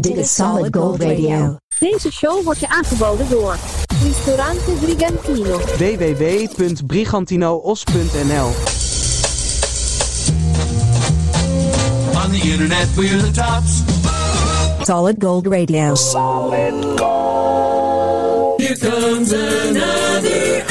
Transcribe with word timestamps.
Dit 0.00 0.16
is 0.16 0.34
Solid 0.34 0.76
Gold 0.76 1.02
Radio. 1.02 1.56
Deze 1.78 2.12
show 2.12 2.44
wordt 2.44 2.60
je 2.60 2.68
aangeboden 2.68 3.28
door 3.30 3.56
Ristorante 4.02 4.70
Brigantino. 4.80 5.58
www.brigantinoos.nl 5.58 8.46
On 12.24 12.30
the 12.30 12.40
internet, 12.50 12.88
we're 12.96 13.18
the 13.18 13.30
tops. 13.30 13.82
Solid 14.86 15.16
Gold 15.18 15.46
Radio. 15.46 15.94
Here 18.56 18.76
comes 18.78 19.32
another 19.32 20.64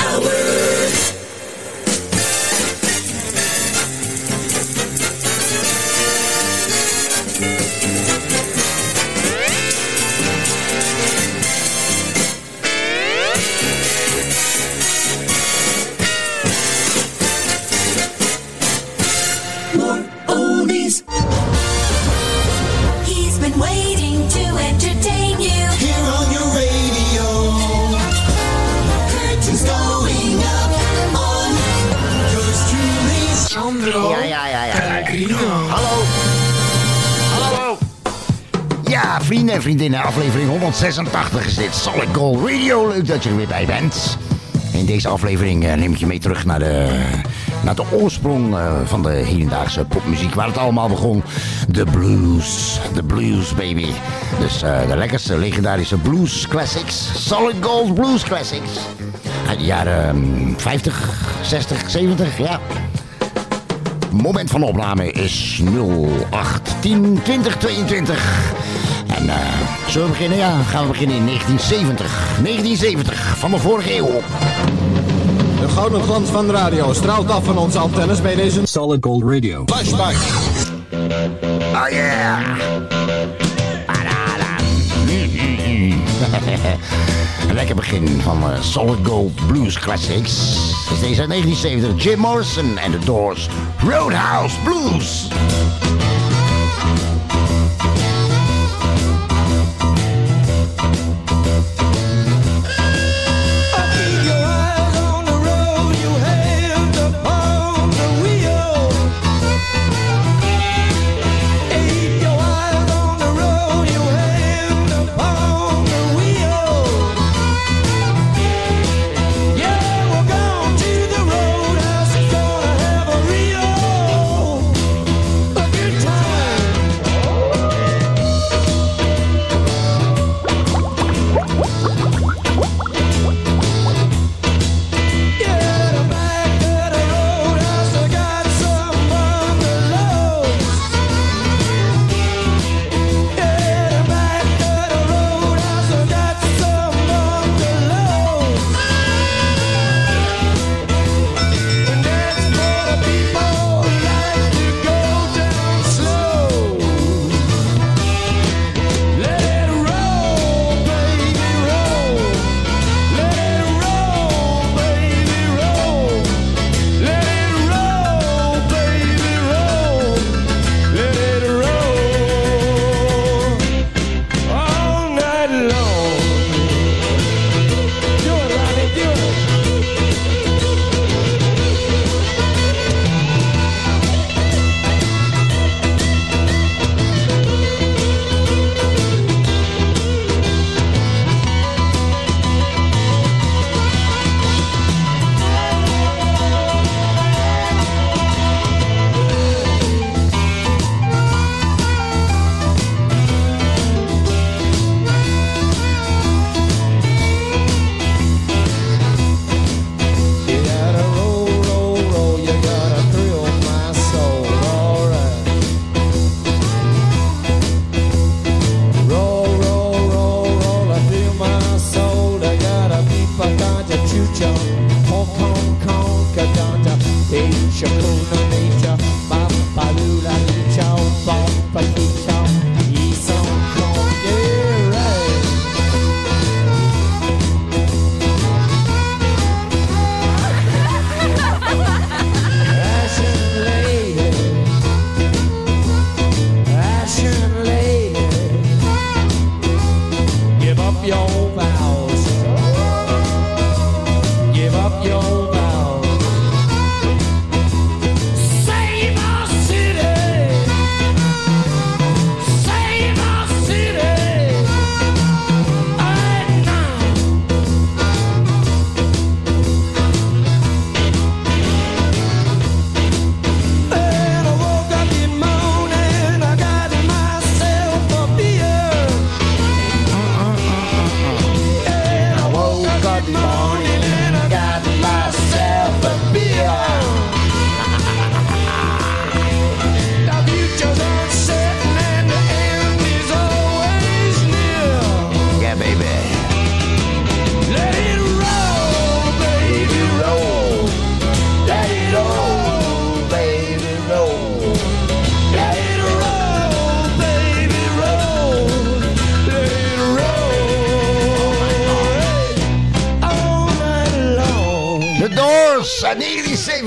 vrienden 39.30 39.56
en 39.56 39.62
vriendinnen, 39.62 40.04
aflevering 40.04 40.50
186 40.50 41.46
is 41.46 41.56
dit 41.56 41.76
Solid 41.76 42.08
Gold 42.14 42.50
Radio. 42.50 42.88
Leuk 42.88 43.08
dat 43.08 43.24
je 43.24 43.30
er 43.30 43.36
weer 43.36 43.48
bij 43.48 43.66
bent. 43.66 44.18
In 44.74 44.86
deze 44.86 45.08
aflevering 45.08 45.66
eh, 45.66 45.74
neem 45.74 45.92
ik 45.92 45.98
je 45.98 46.06
mee 46.06 46.20
terug 46.20 46.46
naar 46.46 46.60
de, 46.60 47.04
naar 47.64 47.76
de 47.76 47.84
oorsprong 47.92 48.56
eh, 48.56 48.74
van 48.86 49.04
de 49.04 49.10
hedendaagse 49.10 49.86
popmuziek. 49.86 50.34
Waar 50.34 50.48
het 50.48 50.58
allemaal 50.58 50.90
begon. 50.90 51.24
De 51.68 51.84
blues. 51.84 52.80
De 52.94 53.04
blues, 53.04 53.56
baby. 53.56 53.86
Dus 54.40 54.62
eh, 54.62 54.88
de 54.88 54.98
lekkerste 54.98 55.38
legendarische 55.38 55.98
blues 55.98 56.48
classics. 56.48 57.28
Solid 57.28 57.56
Gold 57.62 57.94
Blues 57.94 58.24
Classics. 58.24 58.80
Uit 59.48 59.60
de 59.60 59.66
jaren 59.66 60.16
mm, 60.16 60.60
50, 60.60 61.10
60, 61.42 61.90
70, 61.90 62.38
ja. 62.38 62.60
Moment 64.12 64.50
van 64.50 64.64
opname 64.64 65.12
is 65.12 65.62
0810 65.64 67.20
2022. 67.24 68.79
En 69.16 69.30
eh, 69.30 69.36
zullen 69.88 70.08
we 70.08 70.14
beginnen? 70.14 70.38
Ja, 70.38 70.62
gaan 70.64 70.82
we 70.82 70.88
beginnen 70.88 71.16
in 71.16 71.26
1970. 71.26 72.38
1970 72.44 73.38
van 73.38 73.52
de 73.52 73.58
vorige 73.58 73.96
eeuw. 73.96 74.22
De 75.60 75.68
gouden 75.68 76.02
glans 76.02 76.30
van 76.30 76.48
de 76.48 76.54
radio 76.54 76.94
straalt 76.94 77.30
af 77.32 77.44
van 77.46 77.58
onze 77.58 77.80
antennes 77.80 78.22
bij 78.22 78.36
deze 78.36 78.62
Solid 78.64 79.06
Gold 79.06 79.24
Radio. 79.24 79.64
flashback. 79.66 80.16
Oh 81.74 81.90
yeah! 81.90 82.40
Lekker 87.54 87.76
begin 87.76 88.22
van 88.22 88.52
eh, 88.52 88.62
Solid 88.62 89.00
Gold 89.04 89.48
Blues 89.48 89.80
Classics. 89.80 90.32
Is 90.92 91.00
deze 91.00 91.22
uit 91.22 91.30
1970. 91.30 92.04
Jim 92.04 92.20
Morrison 92.20 92.78
en 92.78 92.92
The 92.92 93.00
Doors. 93.06 93.50
Roadhouse 93.78 94.56
Blues. 94.64 95.28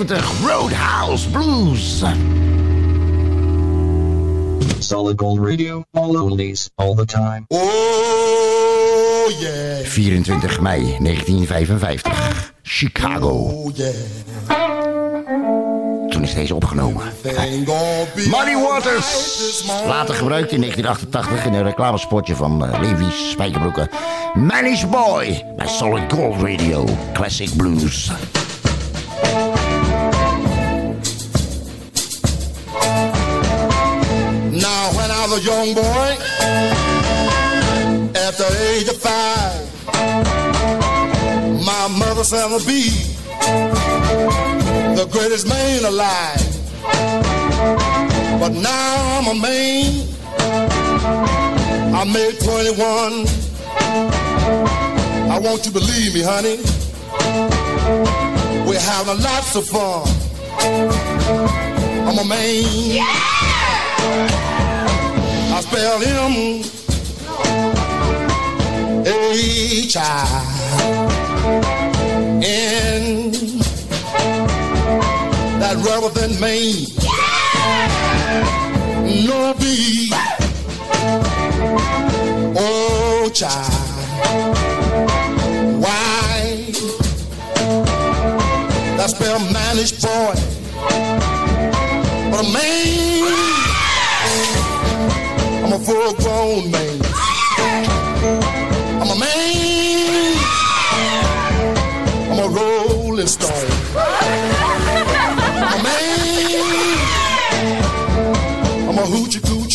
1970. 0.03 0.45
Roadhouse 0.45 1.27
Blues. 1.27 2.05
Solid 4.81 5.17
Gold 5.19 5.39
Radio, 5.39 5.85
all 5.95 6.17
oldies, 6.17 6.71
all 6.77 6.95
the 6.95 7.05
time. 7.07 7.47
Oh 7.51 9.33
yeah. 9.39 9.85
24 9.85 10.61
mei 10.63 10.97
1955. 10.99 12.53
Chicago. 12.63 13.29
Oh 13.29 13.71
yeah. 13.75 13.95
Toen 16.09 16.23
is 16.23 16.35
deze 16.35 16.55
opgenomen. 16.55 17.03
Muddy 17.23 17.71
alright 17.71 18.85
Waters. 18.85 19.65
Later 19.87 20.15
gebruikt 20.15 20.53
in 20.53 20.61
1988 20.61 21.45
in 21.45 21.55
een 21.55 21.63
reclamespotje 21.63 22.37
van 22.37 22.65
uh, 22.65 22.81
Levi's 22.81 23.31
Spijkerbroeken. 23.31 23.89
Manish 24.35 24.85
Boy 24.85 25.45
bij 25.57 25.67
Solid 25.69 26.13
Gold 26.13 26.43
Radio. 26.43 26.85
Classic 27.13 27.57
Blues. 27.57 28.11
A 35.33 35.41
young 35.41 35.73
boy, 35.75 36.17
at 38.15 38.37
the 38.37 38.49
age 38.69 38.89
of 38.89 38.99
five, 38.99 39.67
my 41.65 41.89
mother 41.89 42.23
said 42.23 42.53
I'd 42.53 42.67
be 42.67 42.91
the 44.95 45.09
greatest 45.11 45.49
man 45.49 45.85
alive. 45.87 46.53
But 48.41 48.53
now 48.53 49.21
I'm 49.21 49.29
a 49.29 49.41
man. 49.41 50.07
I 51.95 52.05
made 52.05 52.39
21. 52.41 53.27
I 55.31 55.39
want 55.39 55.65
you 55.65 55.73
to 55.73 55.79
believe 55.81 56.13
me, 56.13 56.23
honey. 56.23 56.59
We're 58.69 58.81
having 58.81 59.23
lots 59.23 59.57
of 59.57 59.67
fun. 59.67 60.07
I'm 62.07 62.19
a 62.19 62.25
man. 62.25 62.99
I 64.15 64.52
spell 65.73 66.01
him 66.01 66.63
H 69.07 69.97
I 69.97 70.05
N 72.45 73.33
that 75.61 75.77
rubber 75.87 76.11
than 76.11 76.39
Maine. 76.41 76.87
No 79.27 79.55
B 79.55 80.13
Oh 82.55 83.31
child. 83.33 83.73
Why? 85.83 86.67
That 88.99 89.09
spell 89.09 89.39
manish 89.55 89.95
boy 90.03 90.35
But 92.31 92.41
a 92.41 92.53
man 92.53 92.72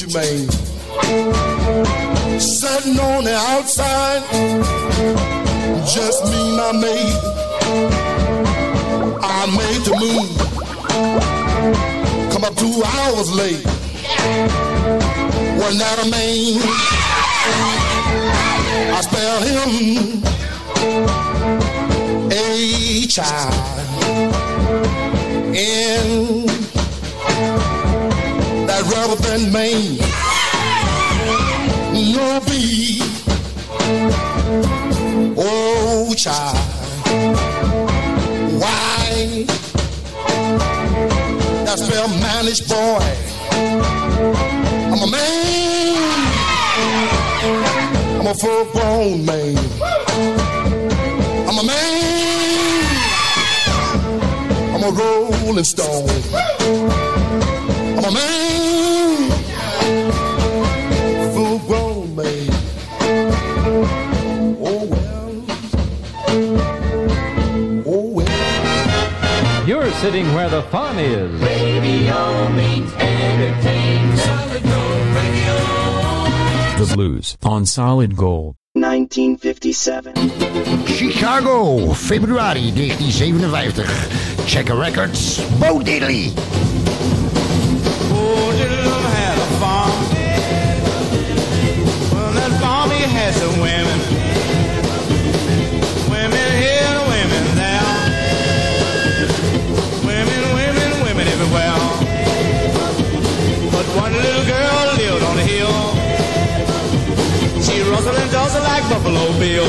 hoochie 0.08 0.48
coochie. 0.48 0.48
Sitting 2.40 3.00
on 3.00 3.24
the 3.24 3.36
outside, 3.36 4.24
just 5.86 6.24
me, 6.26 6.56
my 6.58 6.72
mate. 6.72 7.18
I 9.22 9.46
made 9.58 9.84
the 9.86 9.94
move. 10.00 10.38
Come 12.32 12.44
up 12.44 12.56
two 12.56 12.84
hours 12.84 13.32
late. 13.32 13.66
Wasn't 15.60 15.80
that 15.80 16.00
a 16.04 16.10
man? 16.10 16.62
I 18.94 19.02
spell 19.02 19.42
him 19.42 19.70
H 22.32 23.20
I 23.20 23.24
N. 25.56 26.57
That 28.78 28.86
rubber 28.94 29.20
band 29.24 29.52
man. 29.52 29.98
No 32.14 32.40
B. 32.46 33.02
Oh, 35.36 36.14
child. 36.16 36.58
Why? 38.62 39.46
That 41.66 41.80
spell 41.80 42.08
manish 42.22 42.62
boy. 42.70 43.02
I'm 44.94 45.02
a 45.02 45.08
man. 45.10 45.98
I'm 48.20 48.28
a 48.28 48.36
full 48.36 48.66
grown 48.74 49.26
man. 49.26 49.58
I'm 51.50 51.58
a 51.58 51.64
man. 51.64 51.98
I'm 54.76 54.84
a 54.84 54.92
rolling 54.92 55.64
stone. 55.64 56.10
I'm 57.98 58.06
a 58.06 58.12
man. 58.12 58.67
Sitting 70.08 70.34
where 70.34 70.50
the 70.50 70.62
fun 70.72 70.98
is. 70.98 71.38
The 76.80 76.96
Blues 76.96 77.38
on 77.44 77.66
Solid 77.66 78.16
Gold. 78.16 78.56
1957. 78.72 80.16
Chicago, 80.86 81.92
februari 81.94 82.72
1957. 82.72 84.48
Checker 84.48 84.78
Records, 84.78 85.42
Bo 85.60 85.80
Diddley. 85.80 86.77
Bill. 109.40 109.68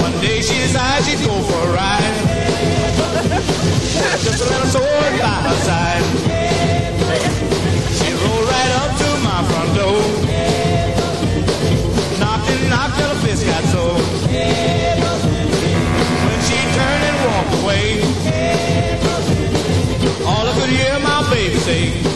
One 0.00 0.12
day 0.20 0.40
she 0.42 0.54
decided 0.62 1.04
she'd 1.06 1.26
go 1.26 1.42
for 1.42 1.68
a 1.68 1.72
ride. 1.72 2.14
Just 4.22 4.42
a 4.42 4.46
little 4.48 4.68
sword 4.68 5.18
by 5.18 5.34
her 5.42 5.58
side. 5.66 6.04
She 7.98 8.12
rolled 8.14 8.46
right 8.48 8.72
up 8.78 8.90
to 9.02 9.08
my 9.26 9.42
front 9.50 9.70
door. 9.74 10.00
Knocked 12.20 12.48
and 12.50 12.70
knocked 12.70 12.96
till 12.96 13.08
the 13.08 13.16
fist 13.26 13.44
got 13.44 13.64
sore. 13.64 13.98
When 16.26 16.40
she 16.46 16.58
turned 16.76 17.04
and 17.10 17.18
walked 17.26 17.54
away, 17.60 17.86
all 20.24 20.46
I 20.46 20.52
could 20.60 20.70
hear 20.70 20.98
my 21.00 21.28
baby 21.28 21.56
say. 21.56 22.13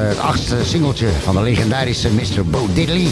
Eh, 0.00 0.08
het 0.08 0.18
achtste 0.18 0.56
singeltje 0.64 1.08
van 1.22 1.34
de 1.34 1.42
legendarische 1.42 2.08
Mr. 2.08 2.44
Bo 2.44 2.66
Diddley. 2.72 3.08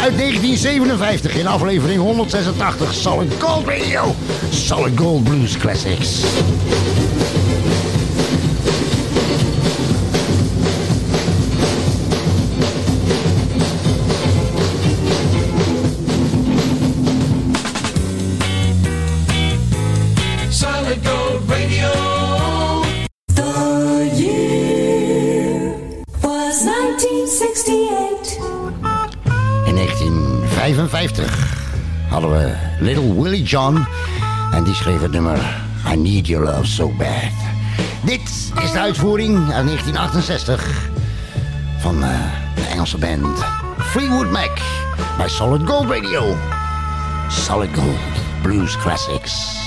Uit 0.00 0.16
1957 0.16 1.34
in 1.34 1.46
aflevering 1.46 2.00
186 2.00 2.94
Solid 2.94 3.32
Gold 3.38 3.66
Radio. 3.66 4.14
Solid 4.50 4.98
Gold 4.98 5.24
Blues 5.24 5.56
Classics. 5.56 6.20
Little 32.82 33.22
Willie 33.22 33.42
John. 33.42 33.86
En 34.52 34.64
die 34.64 34.74
schreef 34.74 35.00
het 35.00 35.10
nummer 35.10 35.38
I 35.92 35.96
Need 35.96 36.26
Your 36.26 36.44
Love 36.46 36.66
So 36.66 36.92
Bad. 36.98 37.32
Dit 38.04 38.52
is 38.62 38.72
de 38.72 38.78
uitvoering 38.78 39.36
uit 39.36 39.66
1968 39.66 40.90
van 41.78 42.04
eh, 42.04 42.08
de 42.54 42.62
Engelse 42.62 42.98
band 42.98 43.44
Fleetwood 43.78 44.30
Mac 44.30 44.60
bij 45.16 45.28
Solid 45.28 45.68
Gold 45.68 45.90
Radio. 45.90 46.36
Solid 47.28 47.70
Gold 47.74 47.98
Blues 48.42 48.76
Classics. 48.76 49.61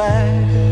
Love 0.00 0.69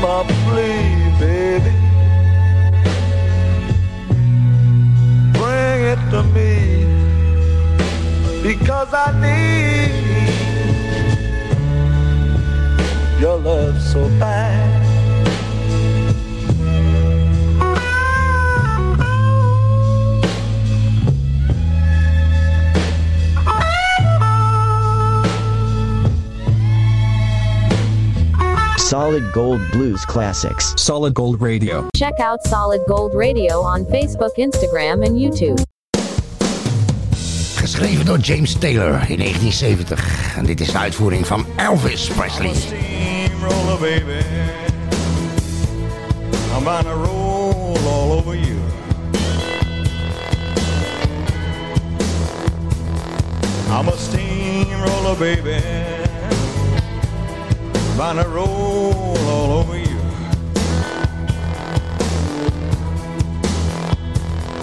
my 0.00 0.24
plea, 0.44 1.10
baby. 1.20 1.72
Bring 5.36 5.80
it 5.92 6.00
to 6.10 6.22
me 6.34 6.52
because 8.42 8.88
I 8.94 9.12
need 9.20 9.92
your 13.20 13.36
love 13.36 13.80
so 13.82 14.08
bad. 14.18 14.69
Solid 28.90 29.30
Gold 29.32 29.60
Blues 29.70 30.04
Classics. 30.04 30.74
Solid 30.76 31.14
Gold 31.14 31.40
Radio. 31.40 31.86
Check 31.94 32.18
out 32.18 32.42
Solid 32.42 32.80
Gold 32.88 33.14
Radio 33.14 33.60
on 33.62 33.84
Facebook, 33.84 34.36
Instagram, 34.36 35.06
and 35.06 35.16
YouTube. 35.16 35.62
Geschreven 37.54 38.06
door 38.06 38.18
James 38.18 38.54
Taylor 38.58 38.90
in 39.08 39.18
1970. 39.18 40.36
En 40.36 40.44
dit 40.44 40.60
is 40.60 40.72
de 40.72 40.78
uitvoering 40.78 41.26
van 41.26 41.46
Elvis 41.56 42.08
Presley. 42.08 42.54
steamroller, 42.54 43.78
baby. 43.78 44.24
I'm 46.56 46.64
bound 46.64 46.84
to 46.84 46.94
roll 46.94 47.78
all 47.86 48.12
over 48.12 48.36
you. 48.36 48.56
I'm 53.68 53.88
a 53.88 53.96
steamroller, 53.96 55.16
baby. 55.18 55.89
To 58.00 58.28
roll 58.28 59.16
all 59.28 59.50
over 59.60 59.76
you. 59.76 60.00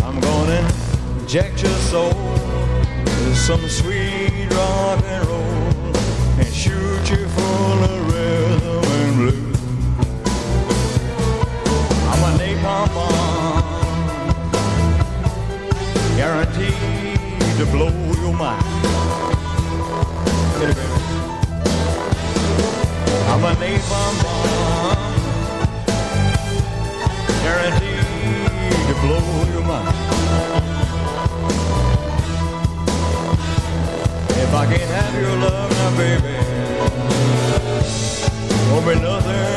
I'm 0.03 0.19
gonna 0.19 0.67
inject 1.19 1.61
your 1.61 1.71
soul 1.91 2.13
with 3.05 3.37
some 3.37 3.69
sweet 3.69 4.49
rock 4.49 5.03
and 5.05 5.27
roll 5.27 5.93
and 6.39 6.51
shoot 6.53 7.09
you 7.11 7.27
full 7.27 7.83
of 7.83 8.11
rhythm 8.11 8.83
and 8.83 9.15
blues. 9.15 9.59
I'm 12.11 12.21
a 12.27 12.31
napalm 12.39 12.87
bomb, 12.95 13.63
guaranteed 16.17 17.57
to 17.59 17.65
blow 17.71 17.93
your 18.19 18.33
mind. 18.33 18.65
I'm 23.29 23.43
a 23.43 23.53
napalm 23.55 24.23
bomb, 24.23 25.23
guaranteed 27.43 28.71
to 28.87 28.93
blow 29.01 29.45
your 29.53 29.63
mind. 29.63 29.95
If 34.29 34.53
I 34.53 34.65
can't 34.65 34.91
have 34.91 35.13
your 35.21 35.35
love 35.37 35.71
now, 35.71 35.97
baby, 35.97 36.35
won't 38.71 38.85
be 38.87 38.95
nothing. 39.01 39.56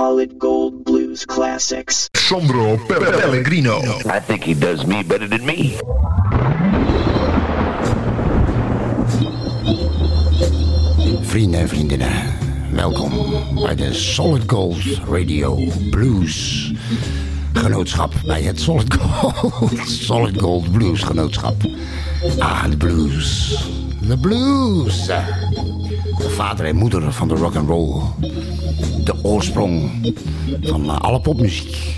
Solid 0.00 0.38
Gold 0.38 0.84
Blues 0.84 1.26
Classics. 1.26 2.08
Sandro 2.14 2.78
Pellegrino. 2.88 3.80
I 4.06 4.18
think 4.18 4.42
he 4.42 4.54
does 4.54 4.86
me 4.86 5.02
better 5.02 5.28
than 5.28 5.44
me. 5.44 5.76
Vrienden 11.20 11.60
en 11.60 11.68
vriendinnen, 11.68 12.12
welkom 12.72 13.12
bij 13.54 13.74
de 13.74 13.92
Solid 13.94 14.42
Gold 14.46 14.76
Radio 15.10 15.58
Blues 15.90 16.72
Genootschap. 17.52 18.12
Bij 18.24 18.42
het 18.42 18.60
Solid 18.60 18.94
Gold, 18.94 19.78
Solid 20.08 20.40
Gold 20.40 20.72
Blues 20.72 21.02
Genootschap. 21.02 21.56
Ah, 22.38 22.64
de 22.70 22.76
blues. 22.76 23.58
De 24.10 24.18
blues. 24.18 25.06
De 25.06 26.30
vader 26.30 26.66
en 26.66 26.76
moeder 26.76 27.12
van 27.12 27.28
de 27.28 27.34
rock 27.34 27.54
and 27.54 27.68
roll. 27.68 28.02
De 29.04 29.14
oorsprong 29.22 29.90
van 30.62 30.84
eh, 30.84 31.00
alle 31.00 31.20
popmuziek. 31.20 31.96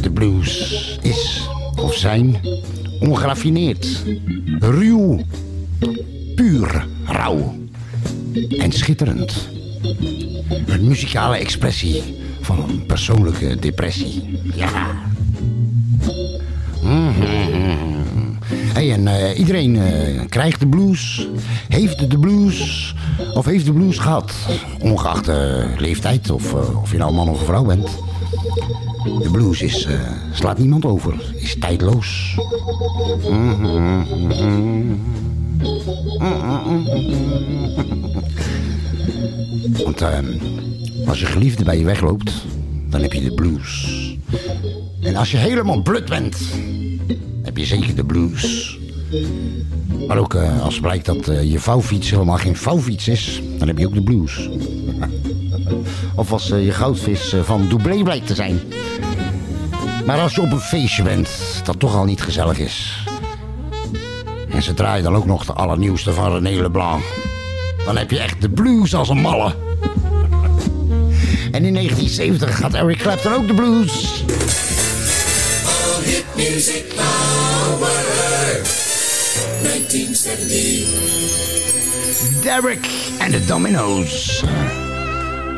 De 0.00 0.10
blues 0.10 0.98
is 1.02 1.48
of 1.80 1.94
zijn 1.94 2.40
ongeraffineerd, 3.00 4.04
ruw, 4.58 5.20
puur, 6.34 6.86
rauw 7.04 7.54
en 8.58 8.72
schitterend. 8.72 9.48
Een 10.66 10.88
muzikale 10.88 11.36
expressie 11.36 12.02
van 12.40 12.68
een 12.68 12.86
persoonlijke 12.86 13.56
depressie. 13.56 14.40
Ja. 14.54 15.02
Hey, 18.74 18.92
en 18.92 19.08
eh, 19.08 19.38
iedereen 19.38 19.76
eh, 19.76 20.20
krijgt 20.28 20.60
de 20.60 20.66
blues, 20.66 21.28
heeft 21.68 22.10
de 22.10 22.18
blues 22.18 22.94
of 23.34 23.44
heeft 23.44 23.64
de 23.64 23.72
blues 23.72 23.98
gehad. 23.98 24.32
Ongeacht 24.80 25.28
eh, 25.28 25.64
leeftijd 25.76 26.30
of, 26.30 26.54
of 26.54 26.92
je 26.92 26.98
nou 26.98 27.12
man 27.12 27.28
of 27.28 27.44
vrouw 27.44 27.64
bent. 27.64 27.88
De 29.22 29.28
blues 29.32 29.62
is, 29.62 29.88
slaat 30.32 30.58
niemand 30.58 30.84
over, 30.84 31.14
is 31.34 31.58
tijdloos. 31.58 32.34
Want 39.84 40.00
ehm, 40.00 40.26
als 41.06 41.20
je 41.20 41.26
geliefde 41.26 41.64
bij 41.64 41.78
je 41.78 41.84
wegloopt, 41.84 42.32
dan 42.90 43.00
heb 43.00 43.12
je 43.12 43.20
de 43.20 43.34
blues. 43.34 43.86
En 45.02 45.16
als 45.16 45.30
je 45.30 45.36
helemaal 45.36 45.82
blut 45.82 46.08
bent, 46.08 46.36
heb 47.42 47.56
je 47.56 47.64
zeker 47.64 47.94
de 47.94 48.04
blues. 48.04 48.78
Maar 50.06 50.18
ook 50.18 50.34
eh, 50.34 50.62
als 50.62 50.80
blijkt 50.80 51.06
dat 51.06 51.28
eh, 51.28 51.50
je 51.50 51.60
vouwfiets 51.60 52.10
helemaal 52.10 52.36
geen 52.36 52.56
vouwfiets 52.56 53.08
is, 53.08 53.42
dan 53.58 53.68
heb 53.68 53.78
je 53.78 53.86
ook 53.86 53.94
de 53.94 54.02
blues. 54.02 54.48
of 56.16 56.32
als 56.32 56.50
eh, 56.50 56.64
je 56.64 56.72
goudvis 56.72 57.34
van 57.42 57.68
doublé 57.68 58.02
blijkt 58.02 58.26
te 58.26 58.34
zijn. 58.34 58.60
Maar 60.06 60.20
als 60.20 60.34
je 60.34 60.40
op 60.40 60.52
een 60.52 60.60
feestje 60.60 61.02
bent 61.02 61.28
dat 61.64 61.78
toch 61.78 61.94
al 61.94 62.04
niet 62.04 62.22
gezellig 62.22 62.58
is. 62.58 63.06
En 64.50 64.62
ze 64.62 64.74
draaien 64.74 65.04
dan 65.04 65.14
ook 65.14 65.26
nog 65.26 65.44
de 65.44 65.52
allernieuwste 65.52 66.12
van 66.12 66.32
René 66.32 66.60
Leblanc. 66.62 67.02
Dan 67.84 67.96
heb 67.96 68.10
je 68.10 68.18
echt 68.18 68.40
de 68.40 68.48
blues 68.48 68.94
als 68.94 69.08
een 69.08 69.20
malle. 69.20 69.54
En 71.50 71.64
in 71.64 71.74
1970 71.74 72.56
gaat 72.56 72.74
Eric 72.74 72.98
Clapton 72.98 73.32
ook 73.32 73.46
de 73.46 73.54
blues. 73.54 74.24
All 76.34 76.40
hit 76.40 76.50
music 76.50 76.90
power. 76.96 77.94
1970. 79.62 82.42
Derek 82.42 82.84
and 83.20 83.34
the 83.34 83.40
Dominoes. 83.46 84.42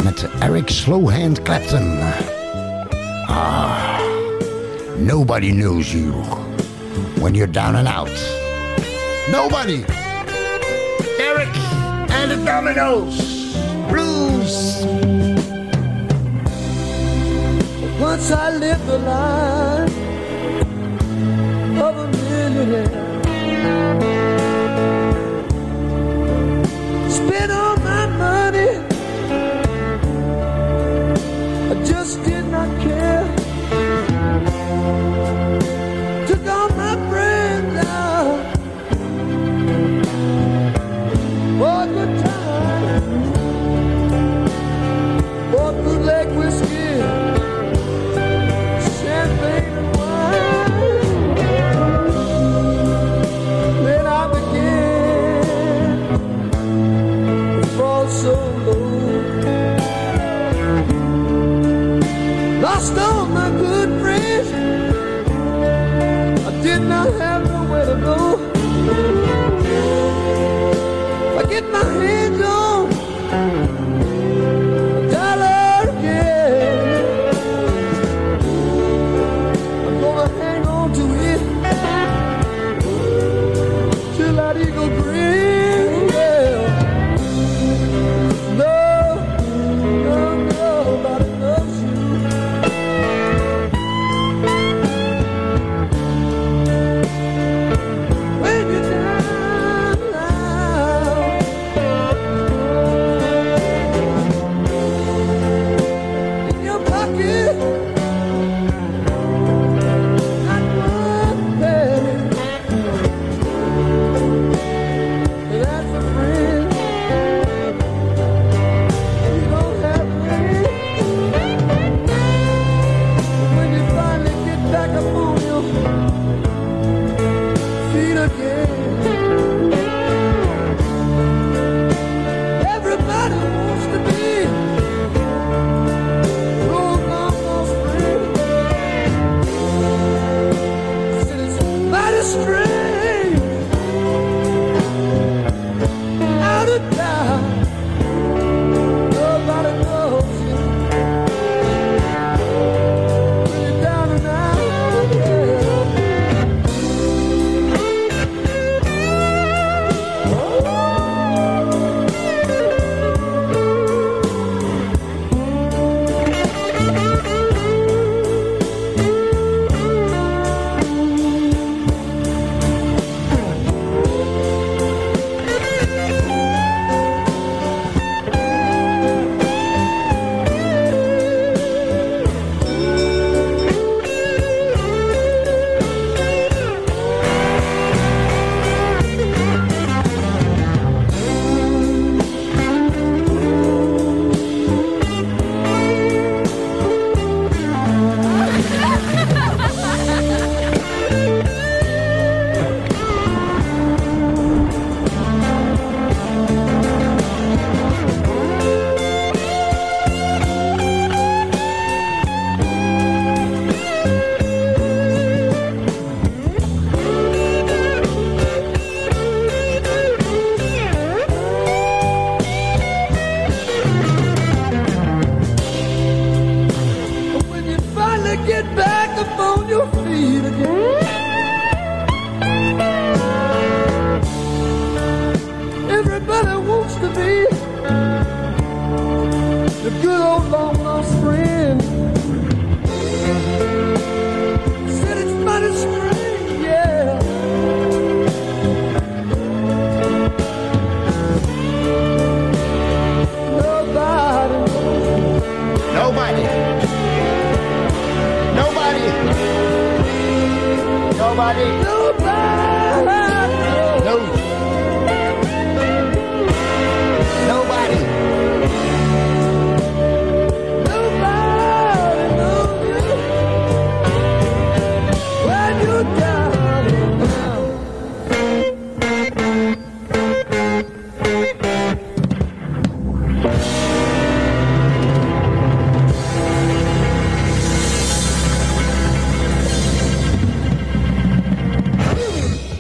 Met 0.05 0.25
Eric 0.43 0.67
Slowhand 0.67 1.45
Clapton. 1.45 1.99
Ah, 3.29 4.01
nobody 4.99 5.53
knows 5.53 5.93
you 5.95 6.13
when 7.21 7.35
you're 7.35 7.47
down 7.47 7.77
and 7.77 7.89
out. 7.89 8.11
Nobody. 9.31 9.85
Eric 11.19 11.57
and 12.11 12.31
the 12.31 12.37
Dominoes. 12.45 13.55
Blues. 13.89 14.85
Once 17.99 18.31
I 18.31 18.51
lived 18.57 18.87
the 18.87 18.99
life 18.99 20.06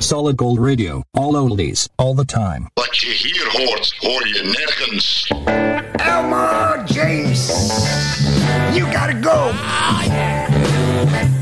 Solid 0.06 0.36
Gold 0.36 0.60
Radio. 0.60 1.02
All 1.14 1.34
oldies, 1.34 1.88
all 1.96 2.14
the 2.14 2.24
time. 2.24 2.68
Wat 2.74 2.96
je 2.96 3.10
hier 3.10 3.46
hoort, 3.50 3.94
hoor 3.98 4.28
je 4.28 4.42
nergens. 4.44 5.32
Elmore 5.96 6.82
James, 6.84 7.46
you 8.72 8.84
gotta 8.92 9.18
go. 9.20 9.50
Ah, 9.52 11.36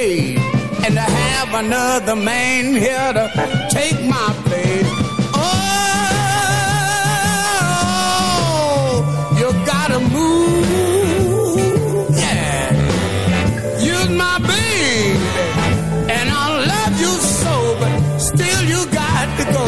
and 0.00 0.94
to 0.94 1.00
have 1.00 1.54
another 1.54 2.14
man 2.14 2.76
here 2.76 3.12
to 3.12 3.28
take 3.68 4.00
my 4.06 4.32
place. 4.44 4.86
Oh, 5.34 5.88
you 9.40 9.52
gotta 9.66 9.98
move, 9.98 11.58
yeah. 12.16 12.70
You're 13.80 14.10
my 14.16 14.38
and 16.16 16.30
I 16.30 16.46
love 16.72 16.94
you 17.00 17.12
so, 17.42 17.76
but 17.80 18.18
still 18.18 18.62
you 18.72 18.86
got 18.92 19.26
to 19.38 19.44
go 19.58 19.66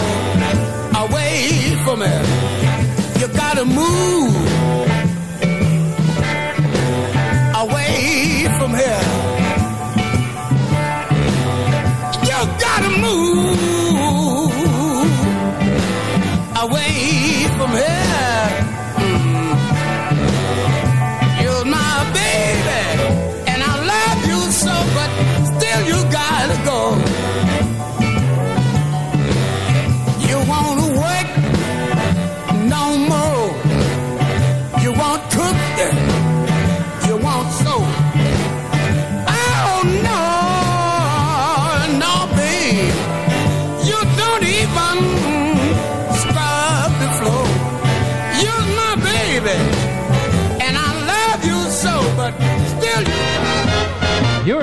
away 1.06 1.74
from 1.84 2.02
it. 2.02 2.24
You 3.20 3.26
gotta 3.36 3.64
move 3.64 4.49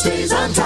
stays 0.06 0.32
on 0.32 0.52
top. 0.52 0.65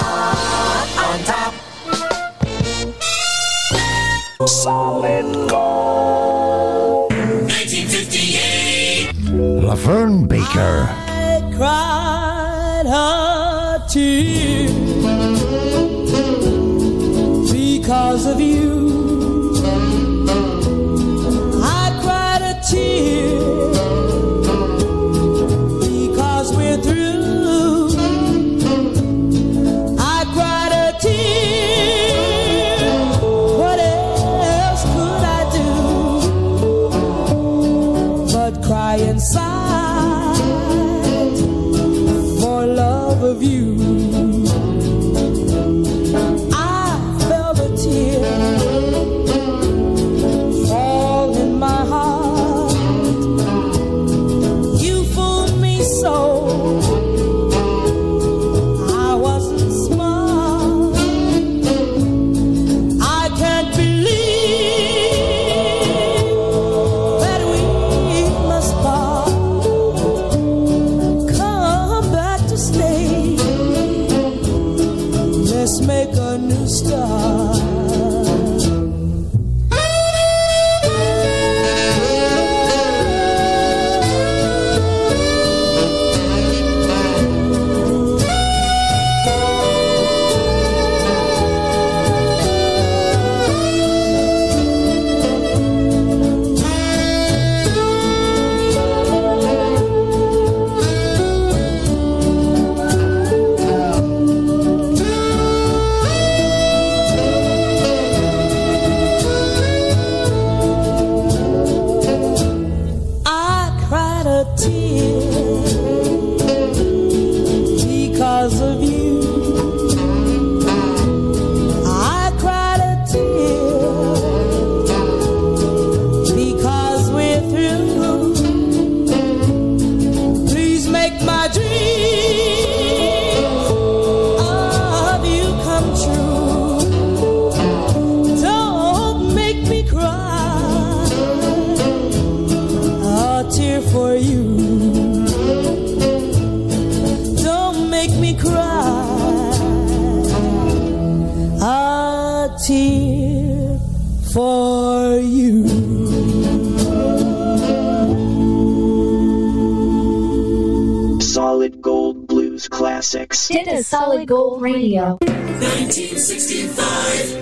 Radio. 164.61 165.17
1965. 165.17 167.35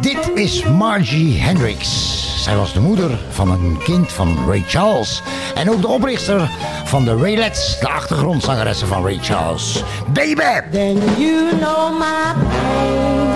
Dit 0.00 0.30
is 0.34 0.64
Margie 0.64 1.40
Hendricks. 1.40 2.42
Zij 2.42 2.56
was 2.56 2.72
de 2.72 2.80
moeder 2.80 3.18
van 3.28 3.50
een 3.50 3.78
kind 3.78 4.12
van 4.12 4.38
Ray 4.46 4.64
Charles. 4.66 5.22
En 5.54 5.70
ook 5.70 5.80
de 5.80 5.88
oprichter 5.88 6.50
van 6.84 7.04
de 7.04 7.16
Raylets, 7.16 7.80
de 7.80 7.88
achtergrondzangeressen 7.88 8.88
van 8.88 9.02
Ray 9.02 9.18
Charles. 9.20 9.82
Baby! 10.12 10.60
Then 10.72 10.98
you 11.18 11.50
know 11.58 11.98
my 11.98 12.34
pain. 12.48 13.28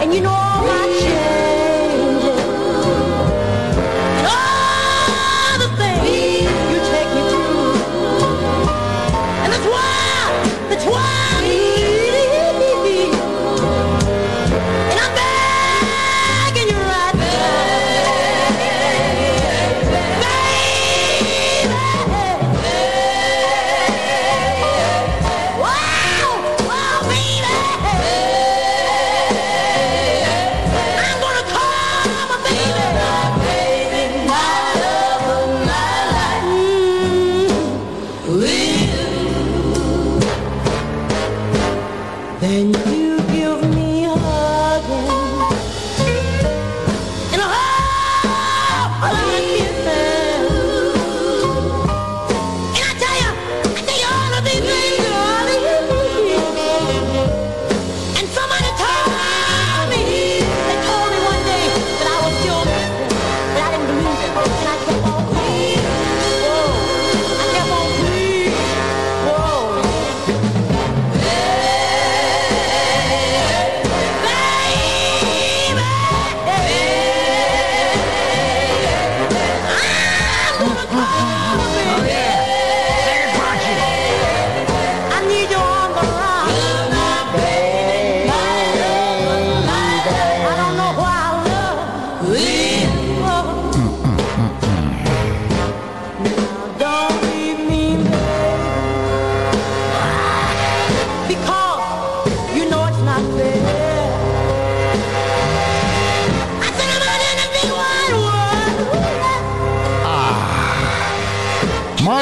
And 0.00 0.14
you 0.14 0.20
know 0.22 0.30
all 0.32 0.64
my 0.66 0.97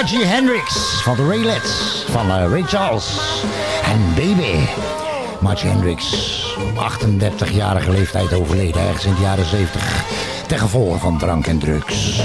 Margie 0.07 0.27
Hendrix 0.27 1.01
van 1.03 1.17
de 1.17 1.27
Raylets 1.27 2.05
van 2.09 2.31
eh, 2.31 2.51
Ray 2.51 2.63
Charles. 2.63 3.21
En 3.85 4.15
Baby. 4.15 4.67
Margie 5.41 5.69
Hendrix 5.69 6.13
op 6.59 6.93
38-jarige 6.93 7.91
leeftijd 7.91 8.35
overleden, 8.35 8.81
ergens 8.81 9.05
in 9.05 9.15
de 9.15 9.21
jaren 9.21 9.45
70. 9.47 10.05
Ten 10.47 10.59
gevolge 10.59 10.99
van 10.99 11.19
drank 11.19 11.47
en 11.47 11.59
drugs. 11.59 12.21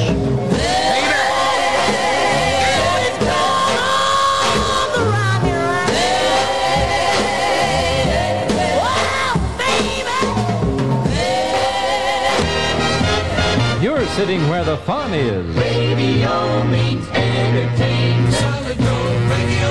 Sitting 14.22 14.48
where 14.50 14.64
the 14.64 14.78
fun 14.86 15.14
is. 15.14 15.44
Radio 15.56 16.64
means 16.66 17.08
entertain. 17.10 18.32
Solid 18.32 18.78
Gold 18.78 19.22
Radio. 19.34 19.70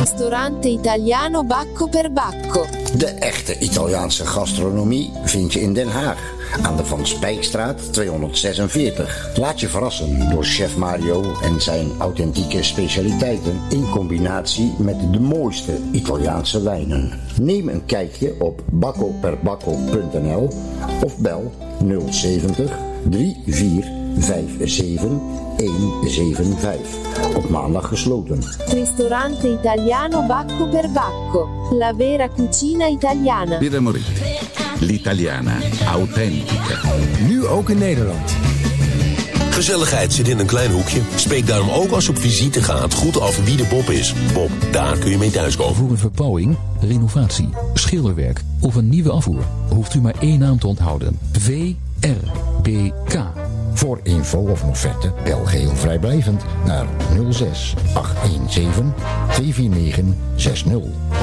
Ristorante 0.00 0.68
italiano 0.68 1.44
Bacco 1.44 1.88
per 1.88 2.10
Bacco. 2.10 2.66
De 2.94 3.06
echte 3.06 3.56
Italiaanse 3.58 4.24
gastronomie 4.24 5.10
vind 5.24 5.52
je 5.52 5.60
in 5.60 5.74
Den 5.74 5.88
Haag. 5.88 6.39
Aan 6.62 6.76
de 6.76 6.84
Van 6.84 7.06
Spijkstraat 7.06 7.92
246. 7.92 9.30
Laat 9.36 9.60
je 9.60 9.68
verrassen 9.68 10.30
door 10.30 10.44
chef 10.44 10.76
Mario 10.76 11.34
en 11.42 11.60
zijn 11.60 11.90
authentieke 11.98 12.62
specialiteiten 12.62 13.60
in 13.68 13.90
combinatie 13.90 14.74
met 14.78 15.12
de 15.12 15.20
mooiste 15.20 15.78
Italiaanse 15.92 16.62
wijnen. 16.62 17.10
Neem 17.40 17.68
een 17.68 17.84
kijkje 17.84 18.34
op 18.38 18.62
baccoperbacco.nl 18.70 20.48
of 21.04 21.18
bel 21.18 21.52
070 22.10 22.70
3457 23.10 25.08
175. 25.56 27.36
Op 27.36 27.48
maandag 27.48 27.88
gesloten. 27.88 28.42
Ristorante 28.66 29.48
italiano 29.48 30.26
Bacco 30.26 30.66
per 30.66 30.90
Bacco. 30.90 31.48
La 31.70 31.94
vera 31.94 32.28
cucina 32.28 32.88
italiana. 32.88 33.58
Birra 33.58 33.80
Moretti. 33.80 34.49
L'italiana 34.80 35.56
autentica. 35.86 36.80
Nu 37.28 37.46
ook 37.46 37.70
in 37.70 37.78
Nederland. 37.78 38.36
Gezelligheid 39.50 40.12
zit 40.12 40.28
in 40.28 40.38
een 40.38 40.46
klein 40.46 40.70
hoekje. 40.70 41.00
Spreek 41.16 41.46
daarom 41.46 41.70
ook 41.70 41.90
als 41.90 42.04
je 42.04 42.10
op 42.10 42.18
visite 42.18 42.62
gaat 42.62 42.94
goed 42.94 43.20
af 43.20 43.44
wie 43.44 43.56
de 43.56 43.66
Bob 43.70 43.90
is. 43.90 44.14
Bob, 44.32 44.50
daar 44.72 44.98
kun 44.98 45.10
je 45.10 45.18
mee 45.18 45.30
thuiskomen. 45.30 45.74
Voor 45.74 45.90
een 45.90 45.98
verbouwing, 45.98 46.56
renovatie, 46.80 47.48
schilderwerk 47.74 48.42
of 48.60 48.74
een 48.74 48.88
nieuwe 48.88 49.10
afvoer 49.10 49.44
hoeft 49.68 49.94
u 49.94 50.00
maar 50.00 50.14
één 50.20 50.38
naam 50.38 50.58
te 50.58 50.66
onthouden. 50.66 51.18
VRBK. 51.32 53.22
Voor 53.74 54.00
info 54.02 54.38
of 54.38 54.62
een 54.62 54.68
offerte 54.68 55.12
bel 55.24 55.44
geheel 55.44 55.76
vrijblijvend 55.76 56.44
naar 56.66 56.86
06 57.30 57.74
817 57.94 58.92
249 59.32 60.04
60 60.36 60.76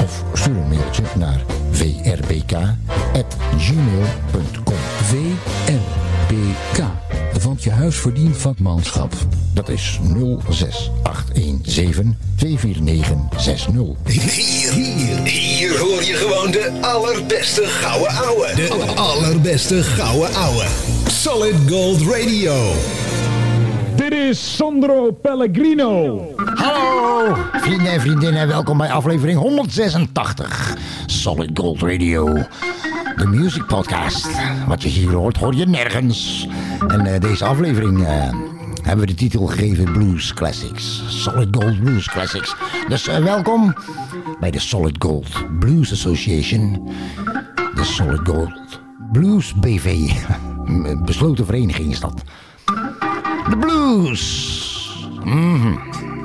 of 0.04 0.24
stuur 0.32 0.56
een 0.56 0.68
mailtje 0.68 1.02
naar 1.16 1.44
vrbk@gmail.com. 1.70 2.76
VRBK. 5.02 6.84
Want 7.42 7.62
je 7.62 7.70
huis 7.70 7.96
verdient 7.96 8.36
vakmanschap. 8.36 9.12
Dat 9.54 9.68
is 9.68 10.00
06 10.48 10.90
817 11.02 12.16
249 12.36 13.16
60. 13.36 13.72
Hier, 14.04 14.72
hier, 14.72 15.22
hier 15.24 15.78
hoor 15.78 16.02
je 16.04 16.14
gewoon 16.14 16.50
de 16.50 16.72
allerbeste 16.80 17.62
gouden 17.66 18.08
ouwe. 18.08 18.52
De 18.54 18.92
allerbeste 18.94 19.82
gouden 19.82 20.34
ouwe. 20.34 20.66
Solid 21.06 21.54
Gold 21.68 22.00
Radio. 22.00 22.72
Dit 23.96 24.12
is 24.12 24.56
Sandro 24.56 25.10
Pellegrino. 25.10 26.20
Hallo, 26.54 27.07
vrienden 27.36 27.92
en 27.92 28.00
vriendinnen, 28.00 28.48
welkom 28.48 28.78
bij 28.78 28.92
aflevering 28.92 29.38
186 29.38 30.76
Solid 31.06 31.50
Gold 31.54 31.82
Radio. 31.82 32.34
De 33.16 33.26
music 33.26 33.66
podcast. 33.66 34.28
Wat 34.66 34.82
je 34.82 34.88
hier 34.88 35.10
hoort, 35.10 35.36
hoor 35.36 35.54
je 35.54 35.66
nergens. 35.66 36.48
En 36.86 37.06
eh, 37.06 37.20
deze 37.20 37.44
aflevering 37.44 38.04
eh, 38.04 38.32
hebben 38.82 38.98
we 38.98 39.06
de 39.06 39.14
titel 39.14 39.46
gegeven 39.46 39.92
Blues 39.92 40.34
Classics. 40.34 41.02
Solid 41.08 41.48
Gold 41.56 41.80
Blues 41.80 42.08
Classics. 42.08 42.54
Dus 42.88 43.08
eh, 43.08 43.18
welkom 43.18 43.74
bij 44.40 44.50
de 44.50 44.60
Solid 44.60 44.96
Gold 44.98 45.58
Blues 45.58 45.92
Association. 45.92 46.90
De 47.74 47.84
Solid 47.84 48.20
Gold 48.28 48.80
Blues 49.12 49.54
BV. 49.54 50.10
Besloten 51.04 51.44
vereniging 51.44 51.90
is 51.90 52.00
dat. 52.00 52.22
De 53.48 53.56
blues. 53.58 54.56
Mhm. 55.24 55.74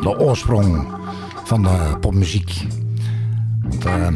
De 0.04 0.20
oorsprong 0.20 0.88
van 1.44 1.68
popmuziek. 2.00 2.68
Eh, 3.86 4.08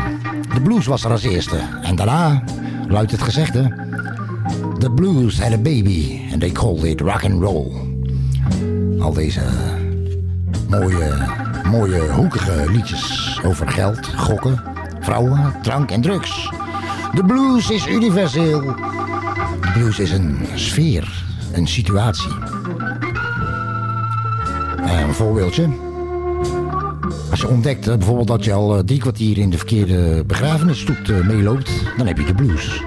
de 0.53 0.61
blues 0.63 0.85
was 0.85 1.03
er 1.03 1.11
als 1.11 1.23
eerste. 1.23 1.59
En 1.81 1.95
daarna 1.95 2.43
luidt 2.87 3.11
het 3.11 3.21
gezegde... 3.21 3.85
The 4.79 4.91
blues 4.91 5.39
had 5.39 5.53
a 5.53 5.57
baby 5.57 6.21
and 6.31 6.39
they 6.39 6.51
called 6.51 6.83
it 6.83 7.01
rock 7.01 7.23
and 7.23 7.41
roll. 7.41 7.71
Al 8.99 9.13
deze 9.13 9.41
mooie, 10.69 11.13
mooie 11.69 12.11
hoekige 12.11 12.71
liedjes 12.71 13.39
over 13.45 13.67
geld, 13.67 14.07
gokken, 14.15 14.63
vrouwen, 14.99 15.53
drank 15.61 15.91
en 15.91 16.01
drugs. 16.01 16.51
De 17.13 17.23
blues 17.23 17.69
is 17.69 17.87
universeel. 17.87 18.61
De 19.61 19.71
blues 19.73 19.99
is 19.99 20.11
een 20.11 20.47
sfeer, 20.55 21.23
een 21.53 21.67
situatie. 21.67 22.31
Eh, 24.87 24.99
een 24.99 25.13
voorbeeldje. 25.13 25.67
Als 27.29 27.41
je 27.41 27.47
ontdekt 27.47 27.85
bijvoorbeeld 27.85 28.27
dat 28.27 28.43
je 28.43 28.53
al 28.53 28.77
eh, 28.77 28.83
drie 28.83 28.99
kwartier 28.99 29.37
in 29.37 29.49
de 29.49 29.57
verkeerde 29.57 30.23
begrafenisstoet 30.25 31.09
eh, 31.09 31.27
meeloopt, 31.27 31.71
dan 31.97 32.07
heb 32.07 32.17
je 32.17 32.25
de 32.25 32.33
blues. 32.33 32.83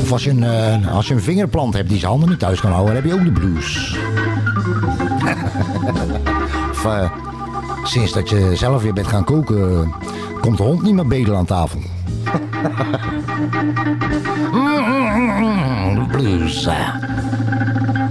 Of 0.00 0.12
als 0.12 0.24
je, 0.24 0.30
een, 0.30 0.44
eh, 0.44 0.94
als 0.94 1.08
je 1.08 1.14
een 1.14 1.20
vingerplant 1.20 1.74
hebt 1.74 1.88
die 1.88 1.98
zijn 1.98 2.10
handen 2.10 2.28
niet 2.28 2.38
thuis 2.38 2.60
kan 2.60 2.72
houden, 2.72 2.94
heb 2.94 3.04
je 3.04 3.12
ook 3.12 3.24
de 3.24 3.32
blues. 3.32 3.96
of 6.84 7.10
sinds 7.84 8.12
dat 8.12 8.28
je 8.28 8.52
zelf 8.54 8.82
weer 8.82 8.92
bent 8.92 9.06
gaan 9.06 9.24
koken, 9.24 9.92
komt 10.40 10.56
de 10.56 10.62
hond 10.62 10.82
niet 10.82 10.94
meer 10.94 11.06
bedelen 11.06 11.38
aan 11.38 11.44
tafel. 11.44 11.80
Blues. 16.12 16.66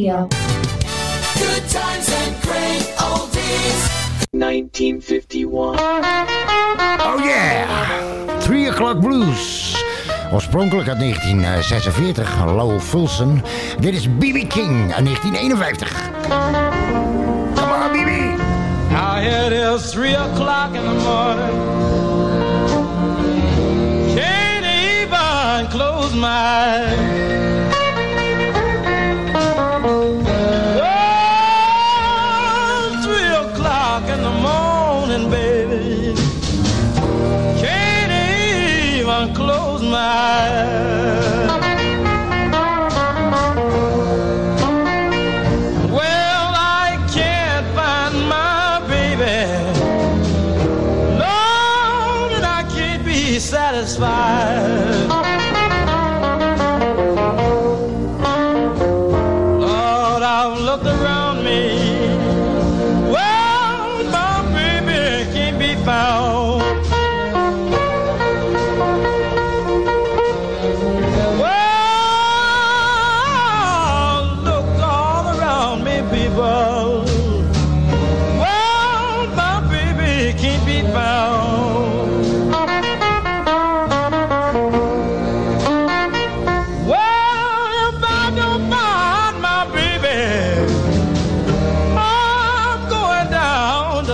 Radio. 0.00 0.28
Good 1.36 1.68
times 1.68 2.08
and 2.08 2.42
great 2.42 2.88
oldies. 2.96 3.88
1951. 4.32 5.76
Oh 5.78 7.20
yeah! 7.22 8.40
Three 8.40 8.68
O'Clock 8.68 9.00
Blues. 9.00 9.76
Oorspronkelijk 10.32 10.88
uit 10.88 10.98
1946, 10.98 12.44
Lowell 12.44 12.80
Fulson. 12.80 13.42
Dit 13.80 13.94
is 13.94 14.06
B.B. 14.06 14.48
King 14.48 14.94
uit 14.94 15.04
1951. 15.04 15.88
Come 17.54 17.72
on, 17.72 17.90
B.B. 17.92 18.40
Now 18.90 19.18
it 19.18 19.52
is 19.52 19.90
three 19.90 20.14
o'clock 20.14 20.74
in 20.74 20.82
the 20.82 20.94
morning. 21.04 21.56
Can't 24.14 24.64
even 24.64 25.68
close 25.68 26.14
my 26.14 26.28
eyes. 26.28 27.49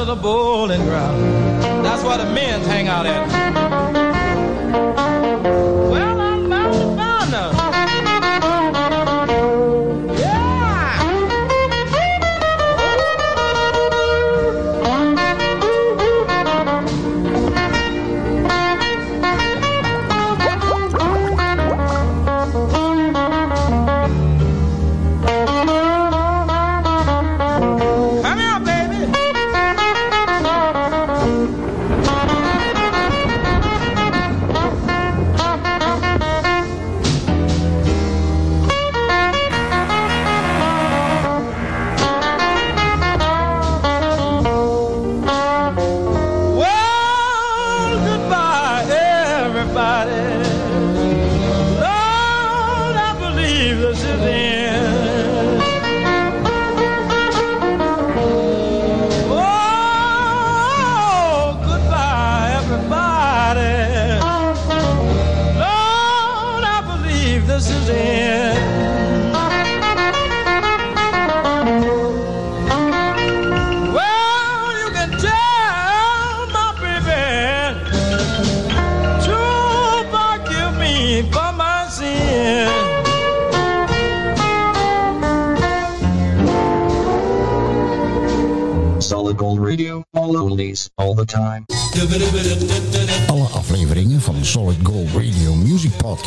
The 0.07 0.15
bowling 0.15 0.85
ground. 0.85 1.21
That's 1.85 2.05
where 2.05 2.17
the 2.17 2.27
men 2.27 2.61
hang 2.61 2.87
out 2.87 3.07
at. 3.07 3.27
Well, 5.91 6.21
I'm 6.21 6.49
bound 6.49 6.75
to 6.75 6.97
find 6.97 7.33
her. 7.33 7.66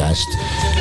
Podcast 0.09 0.37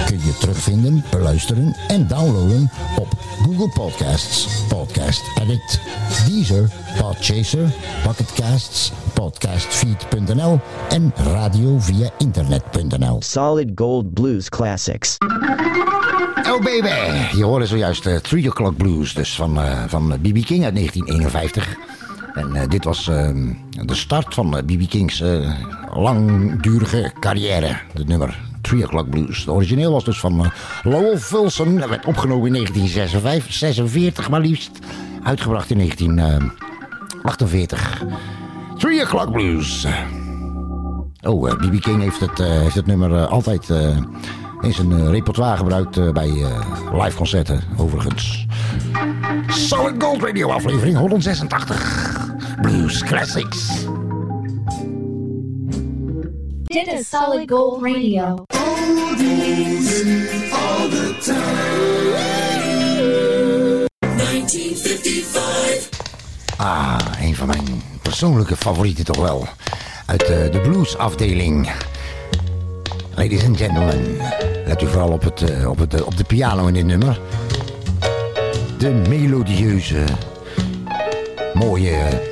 kun 0.06 0.20
je 0.24 0.36
terugvinden, 0.38 1.04
beluisteren 1.10 1.76
en 1.88 2.06
downloaden 2.06 2.70
op 2.98 3.08
Google 3.42 3.68
Podcasts, 3.68 4.48
Podcast 4.68 5.22
Addict, 5.40 5.80
Deezer, 6.26 6.70
Podchaser, 7.00 7.72
Pocketcasts, 8.02 8.92
podcastfeed.nl 9.14 10.60
en 10.88 11.12
radio 11.16 11.78
via 11.78 12.10
internet.nl. 12.18 13.22
Solid 13.22 13.70
Gold 13.74 14.14
Blues 14.14 14.48
Classics. 14.48 15.16
Oh 16.50 16.62
baby, 16.62 16.88
je 17.36 17.44
hoorde 17.44 17.66
zojuist 17.66 18.04
de 18.04 18.20
3 18.20 18.48
O'Clock 18.48 18.76
Blues, 18.76 19.14
dus 19.14 19.34
van, 19.34 19.60
eh, 19.60 19.84
van 19.86 20.08
B.B. 20.08 20.44
King 20.44 20.64
uit 20.64 20.74
1951. 20.74 21.76
En 22.34 22.54
eh, 22.54 22.68
dit 22.68 22.84
was 22.84 23.08
eh, 23.08 23.28
de 23.84 23.94
start 23.94 24.34
van 24.34 24.50
B.B. 24.50 24.88
King's 24.88 25.20
eh, 25.20 25.50
langdurige 25.94 27.12
carrière, 27.20 27.76
het 27.92 28.08
nummer 28.08 28.46
3 28.68 28.84
O'Clock 28.84 29.10
Blues. 29.10 29.44
De 29.44 29.52
origineel 29.52 29.92
was 29.92 30.04
dus 30.04 30.20
van 30.20 30.44
eh, 30.44 30.50
Lowell 30.82 31.18
Fulson, 31.18 31.76
dat 31.76 31.88
werd 31.88 32.06
opgenomen 32.06 32.46
in 32.46 32.52
1946 32.52 34.30
maar 34.30 34.40
liefst. 34.40 34.70
Uitgebracht 35.22 35.70
in 35.70 35.76
1948. 35.76 38.02
3 38.78 39.02
O'Clock 39.02 39.32
Blues. 39.32 39.86
Oh, 41.22 41.52
B.B. 41.52 41.80
King 41.80 42.02
heeft 42.02 42.20
het, 42.20 42.40
eh, 42.40 42.46
heeft 42.46 42.74
het 42.74 42.86
nummer 42.86 43.16
eh, 43.16 43.30
altijd 43.30 43.70
eh, 43.70 43.96
in 44.60 44.72
zijn 44.72 44.92
eh, 44.92 45.10
repertoire 45.10 45.56
gebruikt 45.56 45.96
eh, 45.96 46.10
bij 46.10 46.28
eh, 46.28 47.02
live 47.02 47.16
concerten, 47.16 47.60
overigens. 47.76 48.46
Solid 49.46 50.02
Gold 50.02 50.22
Radio 50.22 50.50
aflevering 50.50 50.96
186. 50.96 52.16
Blues 52.60 53.04
Classics. 53.04 53.86
Dit 56.78 56.92
is 56.92 57.08
Solid 57.08 57.50
Gold 57.50 57.82
Radio. 57.82 58.44
all 60.52 60.88
the 60.88 61.16
time. 61.20 61.42
1955. 64.00 65.88
Ah, 66.56 66.98
een 67.20 67.36
van 67.36 67.46
mijn 67.46 67.82
persoonlijke 68.02 68.56
favorieten 68.56 69.04
toch 69.04 69.16
wel. 69.16 69.46
Uit 70.06 70.22
eh, 70.22 70.52
de 70.52 70.60
blues 70.60 70.96
afdeling. 70.96 71.70
Ladies 73.14 73.44
and 73.44 73.56
gentlemen, 73.56 74.16
let 74.66 74.82
u 74.82 74.86
vooral 74.86 75.12
op, 75.12 75.22
het, 75.22 75.50
eh, 75.50 75.70
op, 75.70 75.78
het, 75.78 75.94
eh, 75.94 76.06
op 76.06 76.16
de 76.16 76.24
piano 76.24 76.66
in 76.66 76.74
dit 76.74 76.86
nummer. 76.86 77.20
De 78.78 78.90
melodieuze, 78.90 80.04
mooie 81.54 82.22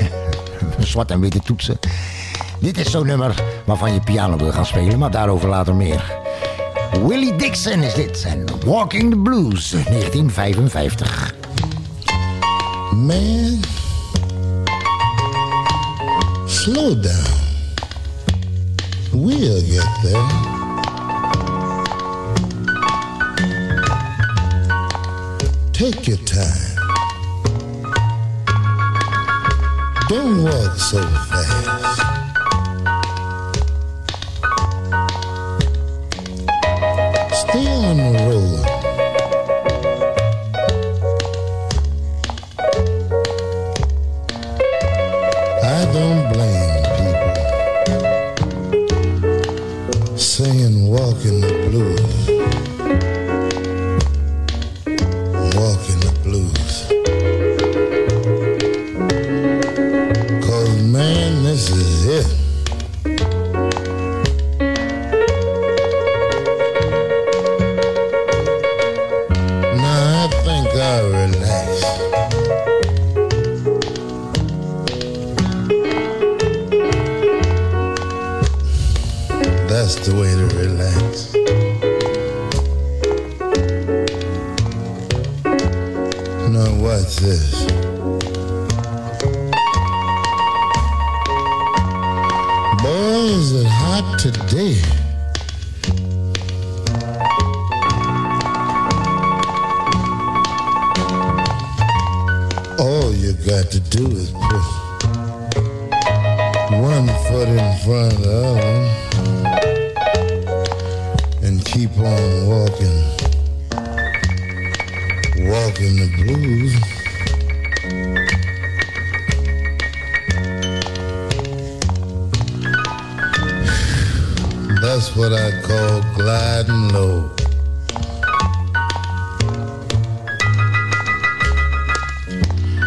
zwart 0.78 1.10
en 1.10 1.20
witte 1.20 1.40
toetsen. 1.40 1.78
Dit 2.66 2.78
is 2.78 2.90
zo'n 2.90 3.06
nummer 3.06 3.34
waarvan 3.64 3.92
je 3.92 4.00
piano 4.00 4.36
wil 4.36 4.52
gaan 4.52 4.66
spelen, 4.66 4.98
maar 4.98 5.10
daarover 5.10 5.48
later 5.48 5.74
meer. 5.74 6.14
Willie 7.06 7.36
Dixon 7.36 7.82
is 7.82 7.94
dit 7.94 8.24
en 8.24 8.44
Walking 8.64 9.10
the 9.10 9.16
Blues 9.16 9.70
1955. 9.70 11.34
Man, 12.92 13.60
slow 16.46 17.02
down. 17.02 17.26
We'll 19.12 19.62
get 19.62 19.88
there. 20.02 20.54
take 25.72 26.06
your 26.06 26.18
time. 26.24 26.76
Don't 30.08 30.42
walk 30.42 30.76
so 30.78 31.02
fast. 31.02 31.75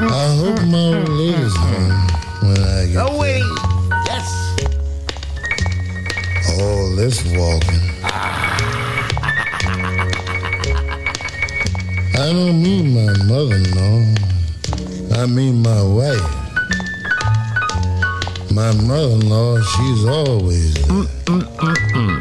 I 0.01 0.35
hope 0.39 0.61
my 0.67 0.97
old 0.97 1.09
lady's 1.09 1.55
home 1.57 2.07
when 2.41 2.57
I 2.63 2.85
get 2.87 3.03
Oh, 3.03 3.17
wait. 3.19 3.43
Yes. 4.05 4.27
All 6.57 6.95
this 6.95 7.21
walking. 7.35 7.83
I 12.15 12.31
don't 12.31 12.63
mean 12.63 12.93
my 12.95 13.11
mother-in-law. 13.25 13.99
I 15.21 15.25
mean 15.25 15.61
my 15.61 15.83
wife. 15.83 16.29
My 18.51 18.71
mother-in-law, 18.71 19.59
she's 19.61 20.05
always 20.05 20.73
there. 20.75 21.07
Mm, 21.25 21.43
mm, 21.59 21.75
mm, 21.93 22.19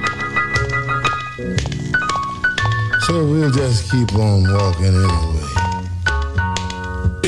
so 3.07 3.24
we'll 3.24 3.51
just 3.53 3.91
keep 3.91 4.12
on 4.16 4.43
walking 4.53 4.87
anyway. 4.87 5.28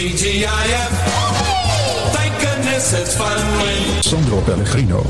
BGIF. 0.00 0.92
Thank 2.12 2.32
goodness 2.40 2.92
it's 2.94 3.14
fun 3.16 3.36
when 3.60 4.02
Sandro 4.02 4.40
Pellegrino. 4.40 5.02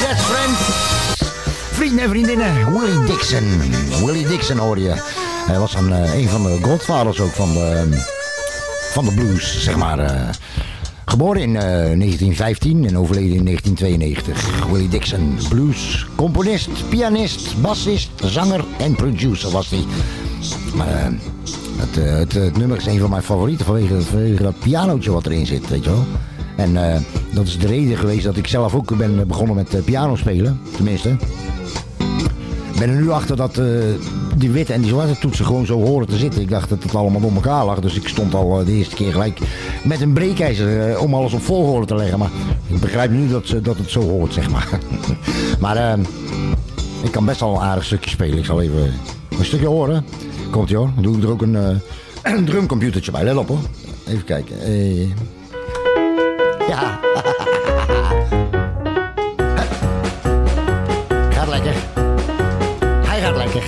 Yes, 0.00 0.20
friends. 0.20 0.60
Vrienden 1.72 2.02
en 2.04 2.08
vriendinnen, 2.08 2.72
Willie 2.80 3.04
Dixon. 3.06 3.60
Willie 4.04 4.26
Dixon 4.26 4.58
hoor 4.58 4.78
je. 4.78 4.94
Hij 5.46 5.58
was 5.58 5.74
een, 5.74 5.92
eh, 5.92 6.14
een 6.14 6.28
van 6.28 6.42
de 6.42 6.58
godvaders 6.62 7.20
ook 7.20 7.32
van 7.32 7.52
de, 7.52 7.98
van 8.92 9.04
de 9.04 9.12
blues, 9.12 9.62
zeg 9.62 9.76
maar. 9.76 9.98
eh. 9.98 10.28
Geboren 11.04 11.42
in 11.42 11.56
eh, 11.56 11.62
1915 11.62 12.86
en 12.86 12.98
overleden 12.98 13.36
in 13.36 13.44
1992. 13.44 14.66
Willie 14.70 14.88
Dixon, 14.88 15.38
blues, 15.48 16.06
componist, 16.16 16.68
pianist, 16.88 17.60
bassist, 17.60 18.10
zanger 18.24 18.64
en 18.78 18.94
producer 18.94 19.50
was 19.50 19.70
hij. 19.70 19.84
Maar 20.74 20.88
eh, 20.88 21.06
het, 21.86 21.98
eh, 21.98 22.42
het, 22.42 22.56
nummer 22.56 22.76
is 22.76 22.86
een 22.86 22.98
van 22.98 23.10
mijn 23.10 23.22
favorieten 23.22 23.66
vanwege, 23.66 24.42
dat 24.42 24.58
pianootje 24.58 25.12
wat 25.12 25.26
erin 25.26 25.46
zit, 25.46 25.68
weet 25.68 25.84
je 25.84 25.90
wel. 25.90 26.04
En 26.56 26.92
eh, 26.92 27.00
dat 27.34 27.46
is 27.46 27.58
de 27.58 27.66
reden 27.66 27.96
geweest 27.96 28.24
dat 28.24 28.36
ik 28.36 28.46
zelf 28.46 28.74
ook 28.74 28.96
ben 28.96 29.26
begonnen 29.26 29.56
met 29.56 29.74
eh, 29.74 29.82
piano 29.82 30.16
spelen. 30.16 30.60
Tenminste. 30.76 31.08
Ik 32.72 32.78
ben 32.78 32.88
er 32.88 33.02
nu 33.02 33.10
achter 33.10 33.36
dat 33.36 33.58
eh, 33.58 33.66
die 34.36 34.50
witte 34.50 34.72
en 34.72 34.80
die 34.80 34.90
zwarte 34.90 35.18
toetsen 35.18 35.44
gewoon 35.44 35.66
zo 35.66 35.80
horen 35.80 36.06
te 36.06 36.16
zitten. 36.16 36.40
Ik 36.40 36.48
dacht 36.48 36.68
dat 36.68 36.82
het 36.82 36.94
allemaal 36.94 37.20
door 37.20 37.34
elkaar 37.34 37.64
lag. 37.64 37.80
Dus 37.80 37.94
ik 37.94 38.08
stond 38.08 38.34
al 38.34 38.60
eh, 38.60 38.66
de 38.66 38.72
eerste 38.72 38.94
keer 38.94 39.12
gelijk 39.12 39.38
met 39.84 40.00
een 40.00 40.12
breekijzer 40.12 40.90
eh, 40.90 41.02
om 41.02 41.14
alles 41.14 41.32
op 41.32 41.42
volgorde 41.42 41.86
te 41.86 41.94
leggen. 41.94 42.18
Maar 42.18 42.30
ik 42.66 42.80
begrijp 42.80 43.10
nu 43.10 43.28
dat, 43.28 43.54
dat 43.62 43.76
het 43.76 43.90
zo 43.90 44.00
hoort, 44.00 44.32
zeg 44.32 44.50
maar. 44.50 44.68
maar 45.60 45.76
eh, 45.76 45.98
ik 47.02 47.10
kan 47.10 47.24
best 47.24 47.40
wel 47.40 47.54
een 47.54 47.60
aardig 47.60 47.84
stukje 47.84 48.10
spelen. 48.10 48.38
Ik 48.38 48.44
zal 48.44 48.62
even 48.62 48.92
een 49.38 49.44
stukje 49.44 49.66
horen. 49.66 50.04
Komt 50.52 50.72
hoor. 50.72 50.90
Dan 50.94 51.02
doe 51.02 51.16
ik 51.16 51.22
er 51.22 51.30
ook 51.30 51.42
een, 51.42 51.54
een 52.22 52.44
drumcomputertje 52.44 53.10
bij. 53.10 53.24
Let 53.24 53.36
op 53.36 53.48
hoor. 53.48 53.58
Even 54.06 54.24
kijken. 54.24 54.60
Eh, 54.60 55.08
ja. 56.68 56.68
Gaat 61.34 61.48
lekker. 61.48 61.74
Hij 63.06 63.20
gaat 63.20 63.36
lekker. 63.36 63.62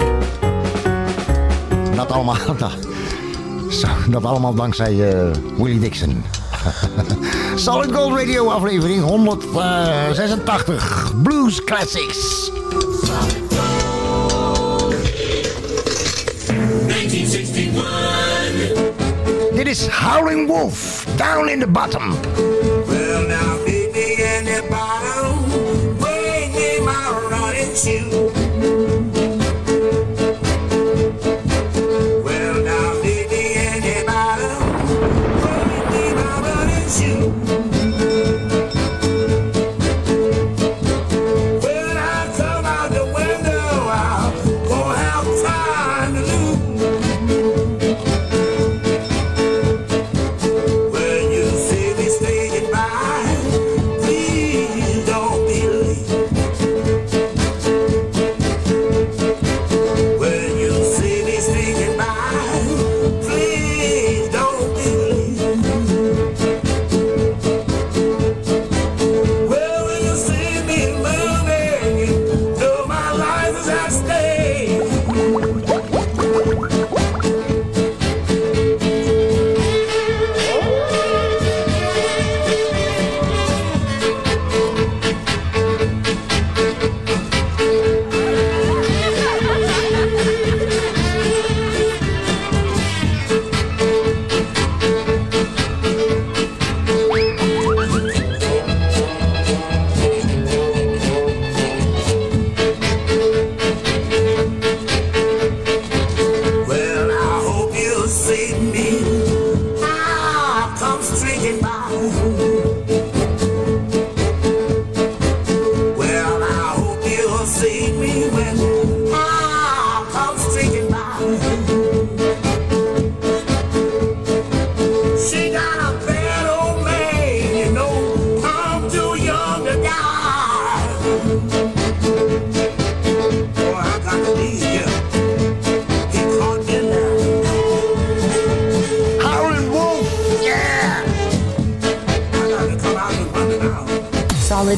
Dat 1.97 2.13
allemaal, 2.13 2.37
dat, 2.59 2.73
zo, 3.81 3.89
dat 4.09 4.25
allemaal 4.25 4.55
dankzij 4.55 5.13
eh, 5.13 5.31
Willie 5.57 5.81
Dixon. 5.81 6.23
Solid 7.55 7.95
Gold 7.95 8.19
Radio 8.19 8.49
aflevering 8.49 9.03
186 9.03 11.13
Blues 11.23 11.65
Classics. 11.65 12.51
1961. 19.75 19.75
Dit 19.75 19.81
is 19.81 19.89
Howling 19.89 20.47
Wolf, 20.47 21.05
Down 21.17 21.49
in 21.49 21.59
the 21.59 21.67
Bottom. 21.67 22.17
Well, 22.87 23.27
now, 23.27 23.54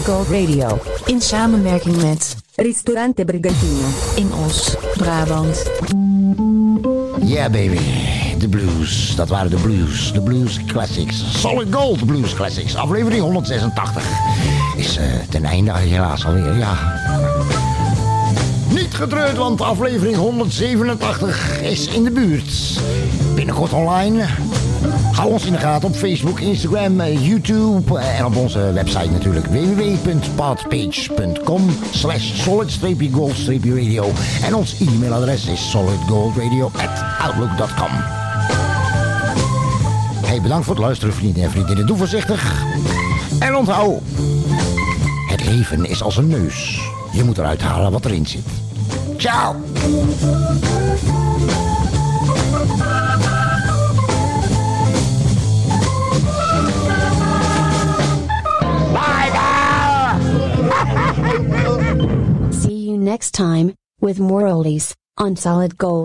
Radio. 0.06 0.78
In 1.04 1.20
samenwerking 1.20 2.02
met 2.02 2.36
Ristorante 2.54 3.24
Brigantino. 3.24 3.86
In 4.16 4.30
Os, 4.46 4.76
Brabant. 4.96 5.70
Yeah, 7.22 7.50
baby. 7.50 7.78
De 8.38 8.48
blues. 8.48 9.14
Dat 9.16 9.28
waren 9.28 9.50
de 9.50 9.56
blues. 9.56 10.12
De 10.12 10.20
blues 10.20 10.64
classics. 10.66 11.40
Solid 11.40 11.74
Gold 11.74 12.06
Blues 12.06 12.34
Classics. 12.34 12.76
Aflevering 12.76 13.22
186. 13.22 14.04
Is 14.76 14.96
eh, 14.96 15.04
ten 15.28 15.44
einde 15.44 15.72
helaas 15.72 16.26
alweer, 16.26 16.56
ja. 16.56 16.76
Niet 18.68 18.94
getreurd, 18.94 19.36
want 19.36 19.60
aflevering 19.60 20.16
187 20.16 21.60
is 21.62 21.86
in 21.86 22.04
de 22.04 22.10
buurt. 22.10 22.80
Binnenkort 23.34 23.72
online. 23.72 24.24
Hou 25.16 25.32
ons 25.32 25.44
in 25.44 25.52
de 25.52 25.58
gaten 25.58 25.88
op 25.88 25.94
Facebook, 25.94 26.40
Instagram, 26.40 27.00
eh, 27.00 27.26
YouTube 27.26 27.98
eh, 27.98 28.18
en 28.18 28.24
op 28.24 28.36
onze 28.36 28.72
website 28.72 29.10
natuurlijk 29.10 29.46
www.podpage.com 29.46 31.70
slash 31.90 32.42
solid-gold-radio 32.42 34.10
en 34.44 34.54
ons 34.54 34.80
e-mailadres 34.80 35.46
is 35.46 35.70
solidgoldradio@outlook.com. 35.70 37.90
Hey, 40.26 40.40
bedankt 40.40 40.64
voor 40.64 40.74
het 40.74 40.84
luisteren 40.84 41.14
vrienden 41.14 41.42
en 41.42 41.50
vriendinnen. 41.50 41.86
Doe 41.86 41.96
voorzichtig. 41.96 42.64
En 43.38 43.54
onthoud, 43.54 44.00
het 45.28 45.44
leven 45.44 45.84
is 45.84 46.02
als 46.02 46.16
een 46.16 46.28
neus. 46.28 46.80
Je 47.12 47.24
moet 47.24 47.38
eruit 47.38 47.62
halen 47.62 47.92
wat 47.92 48.04
erin 48.04 48.26
zit. 48.26 48.46
Ciao! 49.16 49.56
Time, 63.36 63.74
with 64.00 64.18
more 64.18 64.42
oldies, 64.42 64.94
on 65.18 65.36
Solid 65.36 65.76
Gold. 65.76 65.96